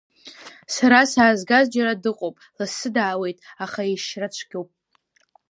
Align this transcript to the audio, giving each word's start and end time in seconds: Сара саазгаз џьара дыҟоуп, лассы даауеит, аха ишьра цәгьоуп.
Сара 0.75 0.99
саазгаз 1.11 1.65
џьара 1.73 2.01
дыҟоуп, 2.03 2.35
лассы 2.57 2.89
даауеит, 2.95 3.37
аха 3.63 3.81
ишьра 3.93 4.27
цәгьоуп. 4.35 4.69